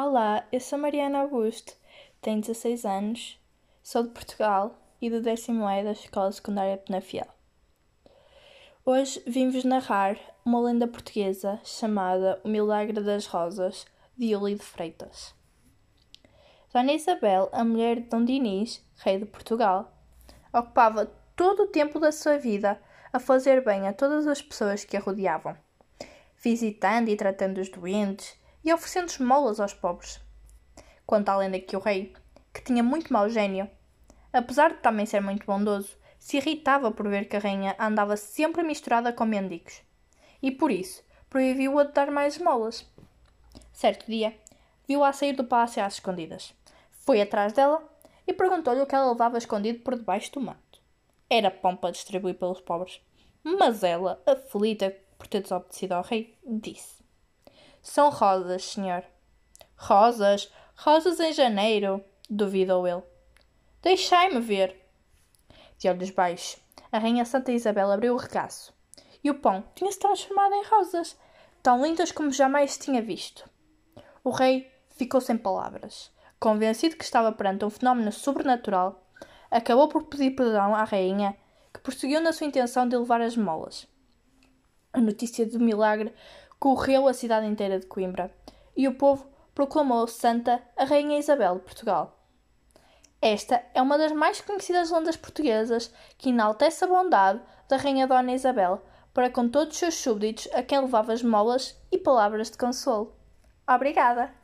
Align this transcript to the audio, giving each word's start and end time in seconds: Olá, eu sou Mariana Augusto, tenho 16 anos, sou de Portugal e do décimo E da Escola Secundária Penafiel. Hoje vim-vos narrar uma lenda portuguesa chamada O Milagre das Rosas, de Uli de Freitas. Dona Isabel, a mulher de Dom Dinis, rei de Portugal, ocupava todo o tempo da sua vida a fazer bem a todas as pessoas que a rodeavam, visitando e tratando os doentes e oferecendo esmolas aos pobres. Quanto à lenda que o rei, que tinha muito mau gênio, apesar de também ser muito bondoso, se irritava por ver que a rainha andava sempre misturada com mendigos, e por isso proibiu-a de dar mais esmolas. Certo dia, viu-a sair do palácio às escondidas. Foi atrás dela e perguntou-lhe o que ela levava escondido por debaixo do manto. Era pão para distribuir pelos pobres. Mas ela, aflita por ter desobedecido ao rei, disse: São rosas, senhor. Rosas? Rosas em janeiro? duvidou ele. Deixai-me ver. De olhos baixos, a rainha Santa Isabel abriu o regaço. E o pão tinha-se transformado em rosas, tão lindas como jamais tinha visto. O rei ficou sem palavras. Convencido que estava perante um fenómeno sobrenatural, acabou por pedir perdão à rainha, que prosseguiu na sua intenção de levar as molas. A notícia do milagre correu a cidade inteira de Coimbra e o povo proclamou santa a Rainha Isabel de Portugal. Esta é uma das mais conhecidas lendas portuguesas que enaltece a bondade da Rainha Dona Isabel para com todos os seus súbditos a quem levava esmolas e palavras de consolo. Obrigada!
Olá, 0.00 0.46
eu 0.52 0.60
sou 0.60 0.78
Mariana 0.78 1.22
Augusto, 1.22 1.72
tenho 2.22 2.40
16 2.40 2.84
anos, 2.84 3.36
sou 3.82 4.04
de 4.04 4.10
Portugal 4.10 4.78
e 5.02 5.10
do 5.10 5.20
décimo 5.20 5.68
E 5.68 5.82
da 5.82 5.90
Escola 5.90 6.30
Secundária 6.30 6.78
Penafiel. 6.78 7.26
Hoje 8.86 9.20
vim-vos 9.26 9.64
narrar 9.64 10.16
uma 10.44 10.60
lenda 10.60 10.86
portuguesa 10.86 11.58
chamada 11.64 12.40
O 12.44 12.48
Milagre 12.48 13.00
das 13.02 13.26
Rosas, 13.26 13.88
de 14.16 14.36
Uli 14.36 14.54
de 14.54 14.62
Freitas. 14.62 15.34
Dona 16.72 16.92
Isabel, 16.92 17.48
a 17.50 17.64
mulher 17.64 17.96
de 17.96 18.02
Dom 18.02 18.24
Dinis, 18.24 18.80
rei 18.98 19.18
de 19.18 19.26
Portugal, 19.26 19.92
ocupava 20.52 21.06
todo 21.34 21.64
o 21.64 21.72
tempo 21.72 21.98
da 21.98 22.12
sua 22.12 22.38
vida 22.38 22.80
a 23.12 23.18
fazer 23.18 23.64
bem 23.64 23.88
a 23.88 23.92
todas 23.92 24.28
as 24.28 24.40
pessoas 24.40 24.84
que 24.84 24.96
a 24.96 25.00
rodeavam, 25.00 25.56
visitando 26.40 27.08
e 27.08 27.16
tratando 27.16 27.60
os 27.60 27.68
doentes 27.68 28.38
e 28.64 28.72
oferecendo 28.72 29.08
esmolas 29.08 29.60
aos 29.60 29.74
pobres. 29.74 30.20
Quanto 31.06 31.28
à 31.28 31.36
lenda 31.36 31.58
que 31.58 31.76
o 31.76 31.80
rei, 31.80 32.14
que 32.52 32.62
tinha 32.62 32.82
muito 32.82 33.12
mau 33.12 33.28
gênio, 33.28 33.70
apesar 34.32 34.74
de 34.74 34.80
também 34.80 35.06
ser 35.06 35.20
muito 35.20 35.46
bondoso, 35.46 35.96
se 36.18 36.36
irritava 36.36 36.90
por 36.90 37.08
ver 37.08 37.28
que 37.28 37.36
a 37.36 37.40
rainha 37.40 37.76
andava 37.78 38.16
sempre 38.16 38.62
misturada 38.62 39.12
com 39.12 39.24
mendigos, 39.24 39.80
e 40.42 40.50
por 40.50 40.70
isso 40.70 41.02
proibiu-a 41.30 41.84
de 41.84 41.92
dar 41.92 42.10
mais 42.10 42.36
esmolas. 42.36 42.86
Certo 43.72 44.06
dia, 44.06 44.36
viu-a 44.86 45.12
sair 45.12 45.34
do 45.34 45.44
palácio 45.44 45.82
às 45.82 45.94
escondidas. 45.94 46.54
Foi 46.90 47.20
atrás 47.20 47.52
dela 47.52 47.82
e 48.26 48.32
perguntou-lhe 48.32 48.80
o 48.80 48.86
que 48.86 48.94
ela 48.94 49.10
levava 49.10 49.38
escondido 49.38 49.80
por 49.80 49.96
debaixo 49.96 50.32
do 50.32 50.40
manto. 50.40 50.82
Era 51.30 51.50
pão 51.50 51.76
para 51.76 51.92
distribuir 51.92 52.34
pelos 52.34 52.60
pobres. 52.60 53.00
Mas 53.42 53.82
ela, 53.82 54.22
aflita 54.26 54.94
por 55.16 55.26
ter 55.26 55.42
desobedecido 55.42 55.94
ao 55.94 56.02
rei, 56.02 56.36
disse: 56.44 56.97
São 57.82 58.10
rosas, 58.10 58.64
senhor. 58.64 59.04
Rosas? 59.76 60.52
Rosas 60.76 61.20
em 61.20 61.32
janeiro? 61.32 62.04
duvidou 62.28 62.86
ele. 62.86 63.02
Deixai-me 63.82 64.40
ver. 64.40 64.76
De 65.78 65.88
olhos 65.88 66.10
baixos, 66.10 66.58
a 66.90 66.98
rainha 66.98 67.24
Santa 67.24 67.52
Isabel 67.52 67.90
abriu 67.90 68.14
o 68.14 68.18
regaço. 68.18 68.72
E 69.22 69.30
o 69.30 69.34
pão 69.34 69.64
tinha-se 69.74 69.98
transformado 69.98 70.54
em 70.54 70.64
rosas, 70.64 71.16
tão 71.62 71.82
lindas 71.82 72.12
como 72.12 72.30
jamais 72.30 72.76
tinha 72.78 73.02
visto. 73.02 73.48
O 74.22 74.30
rei 74.30 74.70
ficou 74.88 75.20
sem 75.20 75.36
palavras. 75.36 76.10
Convencido 76.38 76.96
que 76.96 77.04
estava 77.04 77.32
perante 77.32 77.64
um 77.64 77.70
fenómeno 77.70 78.12
sobrenatural, 78.12 79.04
acabou 79.50 79.88
por 79.88 80.04
pedir 80.04 80.32
perdão 80.32 80.74
à 80.74 80.84
rainha, 80.84 81.36
que 81.72 81.80
prosseguiu 81.80 82.20
na 82.20 82.32
sua 82.32 82.46
intenção 82.46 82.88
de 82.88 82.96
levar 82.96 83.20
as 83.20 83.36
molas. 83.36 83.86
A 84.92 85.00
notícia 85.00 85.46
do 85.46 85.58
milagre 85.58 86.14
correu 86.58 87.06
a 87.06 87.14
cidade 87.14 87.46
inteira 87.46 87.78
de 87.78 87.86
Coimbra 87.86 88.34
e 88.76 88.86
o 88.88 88.94
povo 88.94 89.26
proclamou 89.54 90.06
santa 90.06 90.62
a 90.76 90.84
Rainha 90.84 91.18
Isabel 91.18 91.56
de 91.56 91.62
Portugal. 91.62 92.16
Esta 93.20 93.64
é 93.74 93.82
uma 93.82 93.98
das 93.98 94.12
mais 94.12 94.40
conhecidas 94.40 94.90
lendas 94.90 95.16
portuguesas 95.16 95.92
que 96.16 96.28
enaltece 96.28 96.84
a 96.84 96.88
bondade 96.88 97.40
da 97.68 97.76
Rainha 97.76 98.06
Dona 98.06 98.32
Isabel 98.32 98.80
para 99.12 99.30
com 99.30 99.48
todos 99.48 99.74
os 99.74 99.78
seus 99.78 99.94
súbditos 99.94 100.48
a 100.52 100.62
quem 100.62 100.80
levava 100.80 101.12
esmolas 101.12 101.76
e 101.90 101.98
palavras 101.98 102.50
de 102.50 102.58
consolo. 102.58 103.16
Obrigada! 103.66 104.37